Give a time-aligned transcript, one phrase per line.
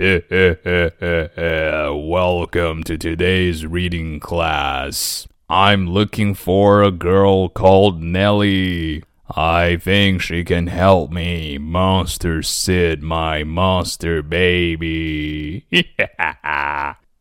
[0.00, 0.32] Welcome
[2.84, 5.28] to today's reading class.
[5.46, 9.02] I'm looking for a girl called Nelly.
[9.28, 15.66] I think she can help me, Monster Sid, my monster baby.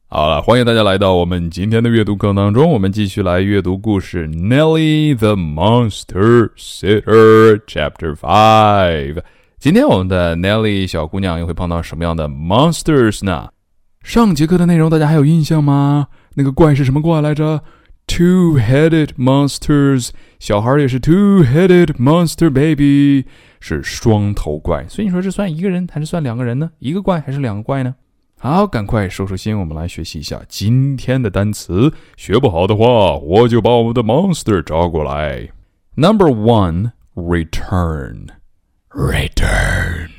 [0.07, 9.21] 好了，欢迎大家来到我们今天的阅读课当中，我们继续来阅读故事《Nelly the Monster Sitter》Chapter Five。
[9.59, 13.49] 今天我们的 Nelly 小姑娘又会碰到什么样的 monsters 呢？
[14.01, 16.07] 上节课的内容大家还有印象吗？
[16.35, 17.61] 那个怪是什么怪来着
[18.07, 23.25] ？Two-headed monsters，小孩也是 two-headed monster baby，
[23.59, 24.87] 是双头怪。
[24.87, 26.71] 所以你说这算一个人还是算两个人呢？
[26.79, 27.93] 一个怪还是两个怪呢？
[28.39, 31.91] 好，赶快收收心，我们来学习一下今天的单词。
[32.15, 35.49] 学不好的话，我就把我们的 monster 找过来。
[35.95, 38.27] Number one，return
[38.91, 40.09] return,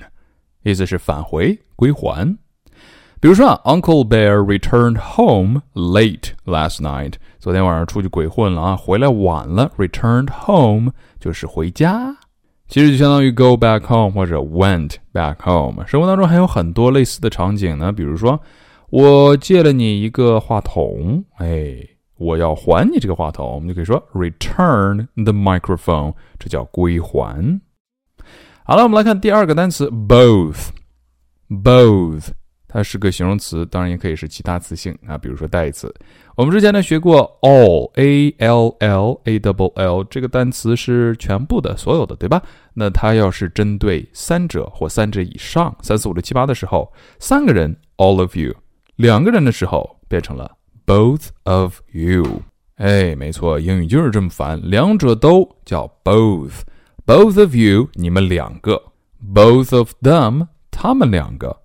[0.63, 2.37] 意思是返回、归还。
[3.21, 7.15] 比如说啊，Uncle Bear returned home late last night。
[7.41, 9.73] 昨天晚上出去鬼混了啊，回来晚了。
[9.77, 12.17] Returned home 就是回家。
[12.69, 15.85] 其实就相当于 go back home 或者 went back home。
[15.87, 18.41] 生活当中还有很多类似的场景呢，比如说
[18.91, 21.77] 我借了你一个话筒，哎，
[22.17, 27.61] 我要还你这个话筒，我们就可以说 return the microphone，这叫归还。
[28.71, 30.69] 好了，我们来看第二个单词 both，both。
[32.69, 35.93] 它是个形容词，当然也可以是其他词性啊，比如说代词。
[36.37, 42.41] 我们之前呢学过 all，a l l a double l 这个单词是全部的、所有的，对吧？
[42.73, 48.55] 那它要是针对三者或三者以上，三四五六七八的时候，三个人 all of you，
[48.95, 50.49] 两个人的时候变成了
[50.87, 52.25] both of you。
[52.77, 56.61] 哎，没错，英语就是这么烦，两者都叫 both
[57.11, 58.81] Both of you，你们两个
[59.35, 61.57] ；both of them，他们两个。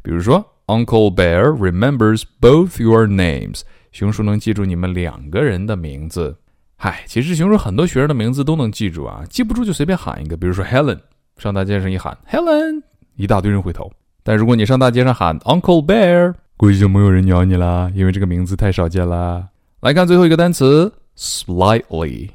[0.00, 3.60] 比如说，Uncle Bear remembers both your names。
[3.92, 6.34] 熊叔能记住你们两个人的名字。
[6.76, 10.34] 嗨，其实熊叔很多学生的名字都能记住啊，记不住就随便喊一个。
[10.34, 11.00] 比如说 Helen，
[11.36, 12.80] 上大街上一喊 Helen，
[13.16, 13.92] 一大堆人回头。
[14.22, 19.46] 但如果你上大街上喊 Uncle Bear，估计就没有人鸟你啦，因为这个名字太少见啦。
[19.80, 22.30] 来看最后一个单词，slightly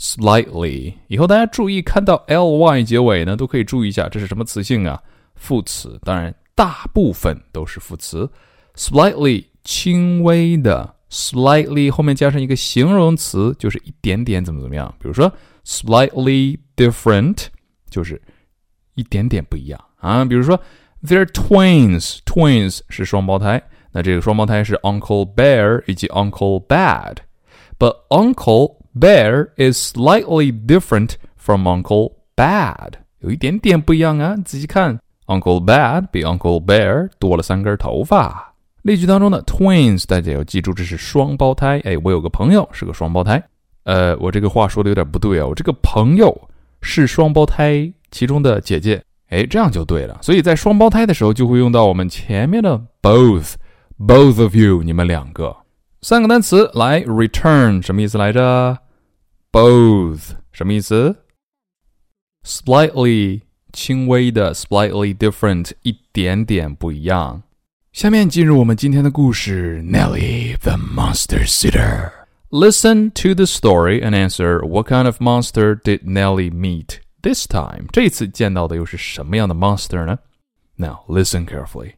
[0.00, 0.94] slightly。
[1.08, 5.00] 以后大家注意看到 ly 结尾呢，都可以注意一下这是什么词性啊？
[5.34, 8.28] 副词，当然大部分都是副词。
[8.74, 14.92] slightly 轻微的，slightly 后面加上一个形容词，就是一点点怎么怎么样。
[14.98, 15.30] 比如说
[15.64, 17.46] slightly different
[17.90, 18.20] 就是
[18.94, 20.24] 一点点不一样啊。
[20.24, 20.58] 比如说
[21.02, 23.62] they're twins，twins 是双胞胎。
[23.92, 34.98] 那这个双胞胎是 Uncle Bear 以及 Uncle Bad，but Uncle Bear is slightly different from Uncle Bad，有一点点不一样啊，仔细看。
[35.26, 38.52] Uncle Bad 比 Uncle Bear 多了三根头发。
[38.82, 41.80] 例句当中的 twins，大家要记住这是双胞胎。
[41.84, 43.40] 哎，我有个朋友是个双胞胎。
[43.84, 46.36] 呃，我这个话说的有点不对啊，我这个朋友
[46.82, 49.00] 是双胞胎其中的姐姐。
[49.28, 50.18] 哎，这样就对了。
[50.20, 55.56] 所以在双胞胎的时候就会用到我们前面的 both，both of you，你们两个。
[56.01, 58.77] 三个单词来，return 什么意思来着？
[59.51, 61.15] both 什么意思？
[62.43, 63.41] slightly。
[63.75, 67.43] 轻微的 slightly different 一点点不一样。
[67.91, 76.99] 下面进入我们今天的故事，Nelly the Monster Sitter。Listen to the story and answer what kind of monster did Nelly meet
[77.21, 77.87] this time？
[77.91, 80.19] 这次见到的又是什么样的 monster 呢？
[80.77, 81.95] Now listen carefully.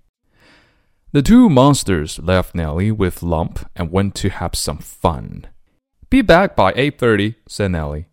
[1.12, 5.46] The two monsters left Nelly with Lump and went to have some fun.
[6.08, 8.06] Be back by 8:30, said Nelly.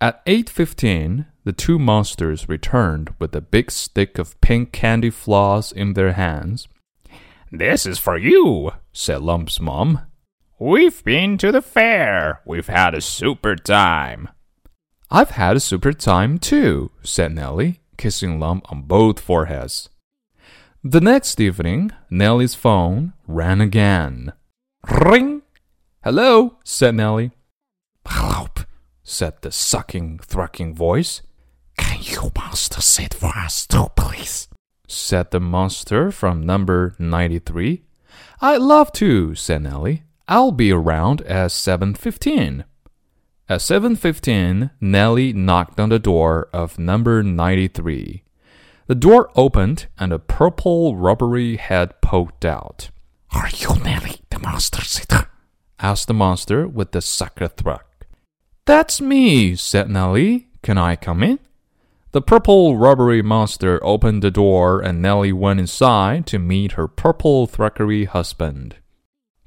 [0.00, 5.92] At 8:15, the two monsters returned with a big stick of pink candy floss in
[5.92, 6.66] their hands.
[7.52, 10.00] This is for you, said Lump's mom.
[10.58, 12.40] We've been to the fair.
[12.46, 14.30] We've had a super time.
[15.10, 19.90] I've had a super time too, said Nelly, kissing Lump on both foreheads.
[20.86, 24.34] The next evening, Nelly's phone rang again.
[24.86, 25.40] Ring!
[26.02, 27.30] Hello, said Nelly.
[28.06, 28.48] Hello,
[29.02, 31.22] said the sucking, thwucking voice.
[31.78, 34.48] Can you monster sit for us too, please?
[34.86, 37.82] said the monster from number 93.
[38.42, 40.02] I'd love to, said Nelly.
[40.28, 42.64] I'll be around at 7.15.
[43.48, 48.23] At 7.15, Nelly knocked on the door of number 93.
[48.86, 52.90] The door opened and a purple rubbery head poked out.
[53.32, 55.28] Are you Nelly, the monster sitter?
[55.78, 57.84] asked the monster with the sucker thwuck.
[58.66, 60.48] That's me, said Nelly.
[60.62, 61.38] Can I come in?
[62.12, 67.46] The purple rubbery monster opened the door and Nelly went inside to meet her purple
[67.46, 68.76] thwuckery husband.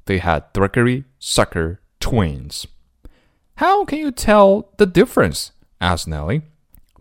[0.04, 2.66] They had thwuckery sucker twins.
[3.56, 5.52] How can you tell the difference?
[5.80, 6.42] asked Nelly.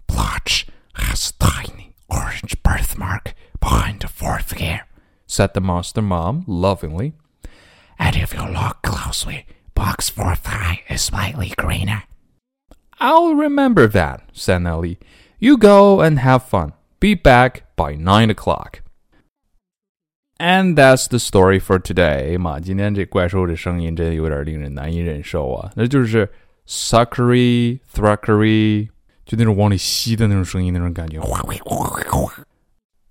[0.07, 1.76] Blotch has tiny
[2.09, 4.88] orange birthmark behind the fourth ear,
[5.25, 7.13] said the monster mom lovingly.
[8.00, 12.04] And if you look closely, Bog's fourth eye is slightly greener.
[13.00, 14.98] I'll remember that, said Nelly.
[15.39, 16.74] You go and have fun.
[17.00, 18.81] Be back by 9 o'clock.
[20.39, 22.38] And that's the story for today.
[22.38, 25.71] 嘛，今天这怪兽的声音真的有点令人难以忍受啊！
[25.75, 26.31] 那就是
[26.68, 28.89] suckery, thruckery,
[29.27, 31.19] 就那种往里吸的那种声音，那种感觉。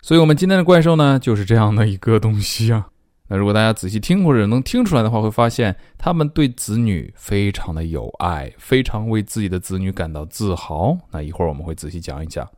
[0.02, 2.88] 所以，我们今天的怪兽呢，就是这样的一个东西啊。
[3.28, 10.96] 那如果大家仔细听或者能听出来的话，会发现他们对子女非常的有爱，非常为自己的子女感到自豪。
[11.10, 12.48] 那一会儿我们会仔细讲一讲。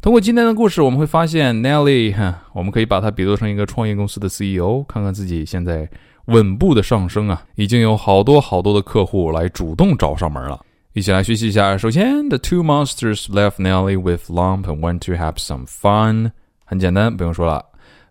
[0.00, 5.88] 通过今天的故事，我们会发现 Nelly，哈，我们可以把它比作成一个创业公司的 CEO，看看自己现在
[6.26, 10.58] 稳步的上升啊，已经有好多好多的客户来主动找上门了。
[10.98, 11.78] 一起来学习一下。
[11.78, 16.32] 首先，the two monsters left Nelly with Lump and went to have some fun。
[16.64, 17.64] 很简单，不用说了。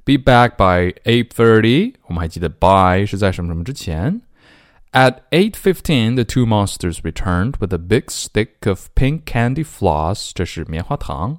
[0.05, 1.95] Be back by eight thirty。
[2.07, 4.21] 我们还记得 by 是在什么什么之前。
[4.93, 10.31] At 8:15, the two monsters returned with a big stick of pink candy floss.
[10.33, 11.37] 这是棉花糖。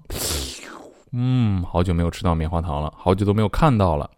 [1.12, 4.10] 嗯，好久没有吃到棉花糖了，好久都没有看到了。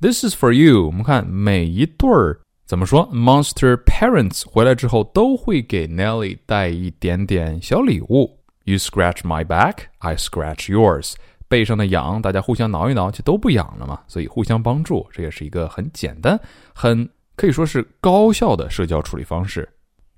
[0.00, 0.86] This is for you.
[0.86, 8.38] 我们看每一对儿怎么说，Monster parents 回来之后都会给 Nelly 带一点点小礼物。
[8.64, 11.14] You scratch my back, I scratch yours。
[11.46, 14.00] 背上的痒，大家互相挠一挠，就都不痒了嘛。
[14.08, 16.40] 所以互相帮助，这也是一个很简单、
[16.74, 17.06] 很
[17.36, 19.68] 可以说是高效的社交处理方式。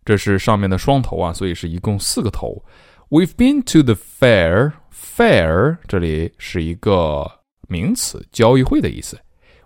[0.04, 2.64] 这是上面的双头啊，所以是一共四个头。
[3.10, 4.72] We've been to the fair.
[4.92, 7.28] Fair 这里是一个
[7.68, 9.18] 名词，交易会的意思。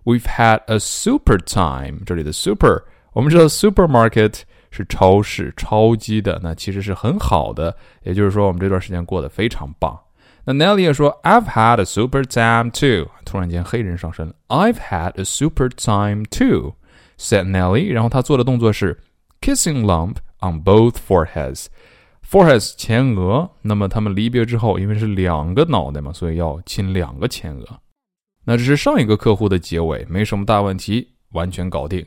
[0.04, 2.04] We've had a super time。
[2.06, 2.84] 这里的 super，
[3.14, 4.42] 我们知道 supermarket
[4.72, 7.76] 是超市、超级的，那其实是很好的。
[8.04, 10.00] 也就是说，我们这段时间过得非常棒。
[10.46, 13.10] 那 Nelly 也说，I've had a super time too。
[13.26, 17.92] 突然间黑人上身了，I've had a super time too，said Nelly。
[17.92, 19.00] 然后他做的动作是
[19.42, 27.66] kissing Lump on both foreheads。foreheads 前额，那么他们离别之后，因为是两个脑袋嘛，所以要亲两个前额。
[28.51, 32.05] 那这是上一个客户的结尾，没什么大问题，完全搞定。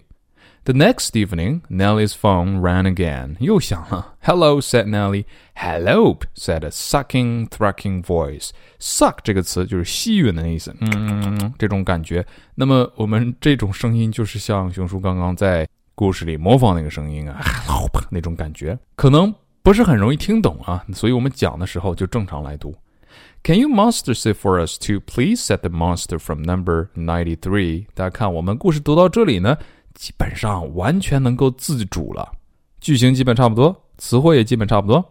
[0.66, 3.38] The next evening, Nellie's phone rang again.
[3.40, 4.16] 又响了。
[4.20, 5.24] Hello, said Nellie.
[5.56, 8.50] Hello, said a sucking, thrucking voice.
[8.78, 12.26] Suck 这个词就是吸吮的意思，嗯，这种感觉。
[12.56, 17.40] 那么我们这种声音就是像熊叔刚刚在故事里模仿那个声音啊，
[18.12, 22.76] 那种感觉，可能不是很容易听懂啊，所以我们讲的时候就正常来读。
[23.43, 25.41] Can you monster sit for us too, please?
[25.41, 27.87] said the monster from number ninety-three.
[27.95, 29.57] 大家看，我们故事读到这里呢。
[29.95, 32.31] 基本上完全能够自主了，
[32.81, 35.05] 句型基本差不多，词汇也基本差不多。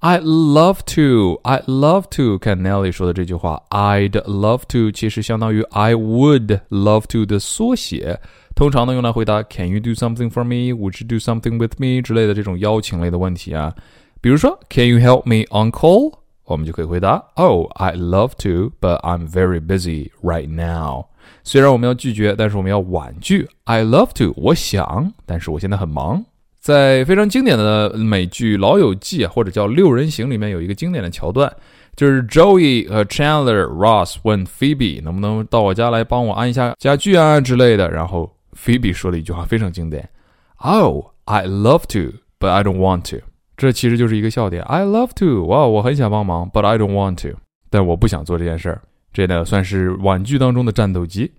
[0.00, 2.38] I'd love to, I'd love to。
[2.38, 8.18] 看 Nelly 说的这句话，I'd love to 其实相当于 I would love to 的缩写，
[8.54, 10.72] 通常呢用来回答 Can you do something for me?
[10.72, 13.74] Would you do something with me 之类的这种邀请类的问题啊。
[14.22, 16.14] 比如说 Can you help me, Uncle？
[16.45, 21.07] 我们就可以回答 Oh, I love to, but I'm very busy right now。
[21.43, 23.49] 虽然我们要拒绝，但是我们要婉拒。
[23.63, 26.25] I love to，我想，但是我现在很忙。
[26.59, 31.51] 在非常经典的美剧《老友记》，或者叫《六人行》里面有一个经典的桥段，
[31.95, 40.09] 就是 Joey 和 Chandler Ross 问 Phoebe 能不能到我家来帮我安一下家具啊之类的，然后 Phoebe 说了一句话非常经典
[40.57, 43.23] ：“Oh, I love to, but I don't want to。”
[43.57, 44.61] 这其实就是一个笑点。
[44.63, 47.37] I love to，哇，我很想帮忙，but I don't want to，
[47.69, 48.81] 但我不想做这件事儿。
[49.13, 51.31] 这呢算是婉拒当中的战斗机。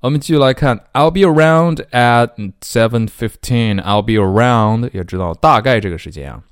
[0.00, 2.28] 我们继续来看，I'll be around at
[2.60, 3.80] seven fifteen.
[3.80, 6.42] I'll be around，也知道大概这个时间啊。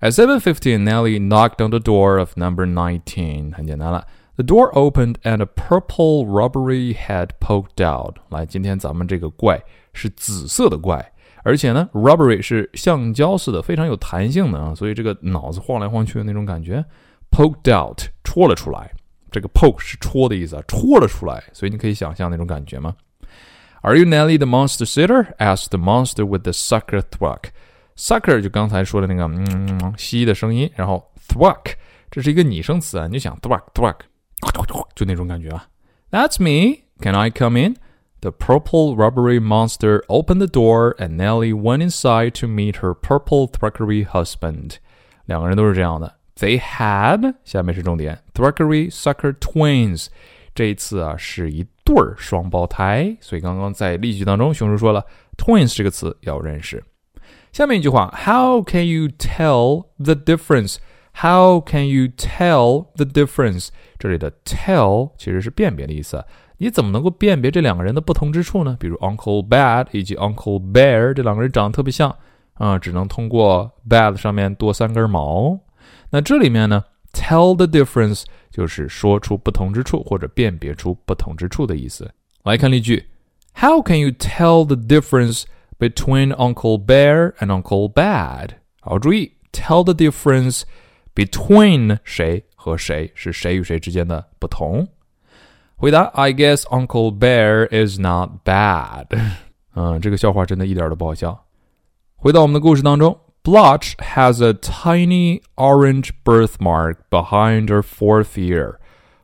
[0.00, 3.54] At seven fifteen, Nelly knocked on the door of number nineteen.
[3.54, 4.04] 很简单了。
[4.36, 8.16] The door opened and a purple rubbery head poked out.
[8.28, 9.62] 来，今天咱们这个怪
[9.94, 11.12] 是紫色的怪。
[11.43, 16.83] 而且呢，rubbery 是橡胶似的，非常有弹性的啊，所以这个脑子晃来晃去的那种感觉，
[17.31, 18.91] poked out 戳了出来。
[19.31, 22.95] 这个 poke 是戳的意思啊，戳了出来，所以你可以想象那种感觉吗？
[23.81, 25.35] Are you Nelly the monster sitter?
[25.37, 27.49] asked the monster with the sucker thwack.
[27.97, 31.73] Sucker 就刚才说的那个嗯吸的声音，然后 thwack
[32.09, 33.95] 这是一个拟声词啊，你就想 thwack thwack
[34.95, 35.67] 就那种感觉啊。
[36.11, 36.83] That's me.
[37.01, 37.75] Can I come in?
[38.20, 43.46] The purple rubbery monster opened the door and Nelly went inside to meet her purple
[43.46, 44.78] threakery husband.
[45.26, 46.16] 两个人都是这样的。
[46.36, 50.08] They had 下面是重点，threakery sucker twins。
[50.54, 55.04] 这一次啊是一对儿双胞胎，所以刚刚在例句当中，熊叔说了
[55.36, 55.76] twins
[58.24, 60.78] How can you tell the difference?
[61.14, 63.68] How can you tell the difference？
[63.98, 66.24] 这里的 tell 其实是辨别的意思，
[66.57, 68.77] 你怎么能够辨别这两个人的不同之处呢？
[68.79, 72.15] 比如 Uncle Bad 以及 Uncle Bear 这两个人长得特别像
[72.53, 75.59] 啊，只能通过 Bad 上面多三根毛。
[76.09, 82.09] 那这里面呢，tell the difference 就是说出不同之处或者辨别出不同之处的意思。
[82.43, 83.03] 来看例句：
[83.55, 85.43] How can you tell the difference
[85.79, 88.51] between Uncle Bear and Uncle Bad？
[88.79, 90.61] 好，注意 tell the difference
[91.15, 94.87] between 谁和谁是谁与谁之间的不同。
[95.77, 99.07] 回答：I guess Uncle Bear is not bad。
[99.75, 101.45] 嗯，这个笑话真的一点都不好笑。
[102.15, 103.17] 回到我们的故事当中。
[103.45, 108.75] Blotch has a tiny orange birthmark behind her fourth ear.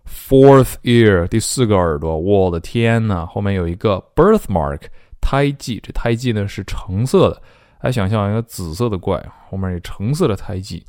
[0.06, 3.26] Fourth ear，第四个耳朵，我的天呐！
[3.26, 4.82] 后面有一个 birthmark，
[5.22, 5.80] 胎记。
[5.82, 7.42] 这胎记呢是橙色的，
[7.80, 10.84] 来想象一个紫色的怪，后面有橙色的胎记。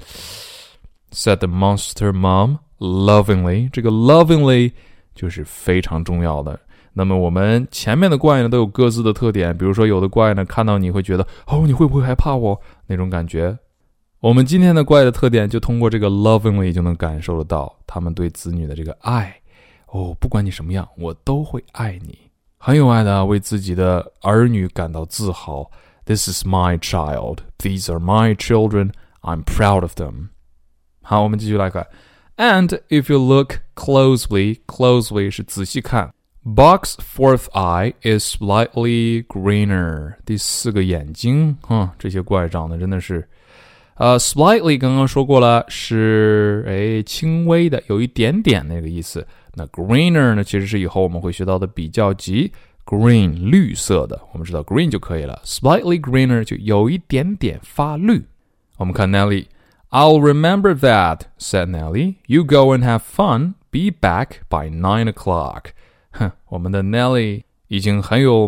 [1.13, 4.73] Said the monster mom lovingly，这个 lovingly
[5.16, 6.60] 就是非常重要的。
[6.94, 13.58] 那么我们前面的怪呢都有各自的特点，比如说有的怪呢看到你会觉得哦你会不会害怕我那种感觉。
[14.20, 19.36] 我们今天的怪的特点就通过这个 lovingly 就能感受得到他们对子女的这个爱。
[19.88, 22.18] 哦，不管你什么样，我都会爱你，
[22.58, 25.70] 很有爱的为自己的儿女感到自豪。
[26.06, 27.40] This is my child.
[27.60, 28.92] These are my children.
[29.22, 30.30] I'm proud of them.
[31.02, 31.86] 好，我们继续来看。
[32.38, 36.14] And if you look closely, closely 是仔细看。
[36.44, 40.16] Box fourth eye is slightly greener。
[40.26, 43.28] 第四个眼睛，哈，这些怪长得真的是，
[43.96, 49.26] 呃，slightly 刚刚说过了，是哎轻微的，有一点点那个意思。
[49.54, 52.52] 那 greener 呢，其实是以后我们会学到的比较级
[52.86, 55.42] ，green 绿色的，我们知道 green 就可以了。
[55.46, 58.24] Slightly greener 就有一点点发绿。
[58.78, 59.46] 我们看 Nelly。
[59.96, 62.18] I'll remember that, said Nelly.
[62.28, 63.54] You go and have fun.
[63.72, 65.68] Be back by nine o'clock.
[66.12, 68.46] 哼，我们的 Nelly 已经很有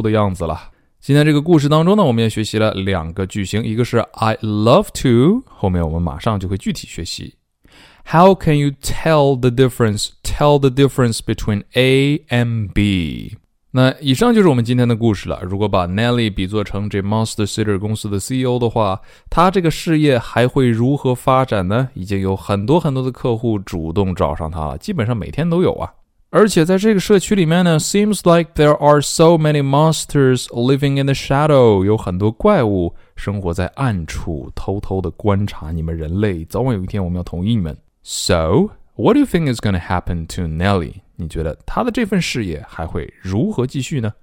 [0.00, 0.70] 的样子了。
[0.98, 7.34] 今天这个故事当中呢，我们也学习了两个句型，一个是 I love to，后面我们马上就会具体学习。
[8.06, 10.08] How can you tell the difference?
[10.22, 13.36] Tell the difference between A and B.
[13.76, 15.40] 那以上就是我们今天的故事了。
[15.42, 21.88] 如果把 Nelly 比作成这 Monster Sitter 公司的 CEO 的话，他这个事业还会如何发展呢？
[21.94, 25.92] 已经有很多很多的客户主动找上他了，基本上每天都有啊。
[26.30, 36.44] 而且在这个社区里面呢，seems like there are so many monsters living in the shadow，有很多怪物生活在暗处，偷偷的观察你们人类。
[36.44, 37.76] 早晚有一天，我们要统一你们。
[38.04, 41.01] So what do you think is going to happen to Nelly？
[41.15, 44.13] 你觉得他的这份事业还会如何继续呢？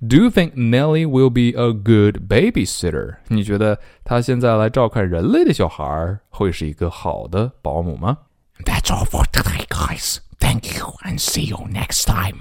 [0.00, 3.16] Do you think Nelly will be a good babysitter？
[3.28, 8.18] 你觉得他现在来照看人类的小孩会是一个好的保姆吗？
[8.64, 10.18] That's all for today, guys.
[10.38, 12.38] Thank you and see you next time.